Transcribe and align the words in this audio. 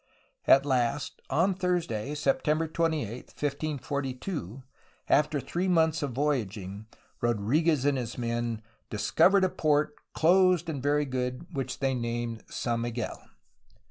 At 0.47 0.65
last, 0.65 1.21
on 1.29 1.53
Thursday, 1.53 2.15
September 2.15 2.67
28, 2.67 3.07
1542, 3.39 4.63
after 5.07 5.39
three 5.39 5.67
months 5.67 6.01
of 6.01 6.11
voyaging, 6.13 6.87
Rodriguez 7.21 7.85
and 7.85 7.99
his 7.99 8.17
men 8.17 8.63
"discovered 8.89 9.43
a 9.43 9.49
port, 9.49 9.93
closed 10.15 10.69
and 10.71 10.81
very 10.81 11.05
good, 11.05 11.45
which 11.53 11.77
they 11.77 11.93
named 11.93 12.43
San 12.49 12.81
Miguel." 12.81 13.29